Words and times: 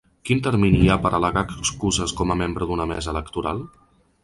Quin 0.27 0.39
termini 0.45 0.79
hi 0.85 0.89
ha 0.93 0.97
per 1.03 1.11
al·legar 1.17 1.43
excuses 1.59 2.15
com 2.21 2.35
a 2.35 2.39
membre 2.41 2.71
d’una 2.73 2.91
mesa 2.95 3.15
electoral? 3.17 3.63